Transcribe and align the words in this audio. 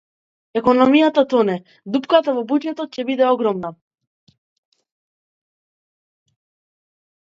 Економијата 0.61 1.23
тоне, 1.33 1.57
дупката 1.97 2.35
во 2.39 2.45
буџетот 2.49 2.97
ќе 2.97 3.07
биде 3.11 3.29
огромна 3.35 3.73